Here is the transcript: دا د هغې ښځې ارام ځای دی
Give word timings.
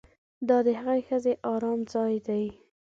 دا 0.47 0.57
د 0.67 0.69
هغې 0.81 1.01
ښځې 1.09 1.33
ارام 1.53 1.79
ځای 1.93 2.15
دی 2.27 2.45